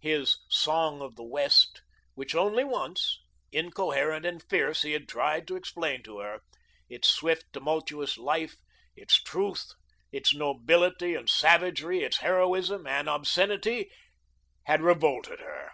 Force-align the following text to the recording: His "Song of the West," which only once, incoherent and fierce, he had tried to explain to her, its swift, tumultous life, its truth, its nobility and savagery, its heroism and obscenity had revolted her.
His 0.00 0.38
"Song 0.48 1.00
of 1.00 1.14
the 1.14 1.22
West," 1.22 1.82
which 2.14 2.34
only 2.34 2.64
once, 2.64 3.20
incoherent 3.52 4.26
and 4.26 4.42
fierce, 4.42 4.82
he 4.82 4.90
had 4.90 5.08
tried 5.08 5.46
to 5.46 5.54
explain 5.54 6.02
to 6.02 6.18
her, 6.18 6.40
its 6.88 7.06
swift, 7.06 7.52
tumultous 7.52 8.18
life, 8.18 8.56
its 8.96 9.22
truth, 9.22 9.74
its 10.10 10.34
nobility 10.34 11.14
and 11.14 11.30
savagery, 11.30 12.02
its 12.02 12.16
heroism 12.16 12.84
and 12.84 13.08
obscenity 13.08 13.92
had 14.64 14.82
revolted 14.82 15.38
her. 15.38 15.70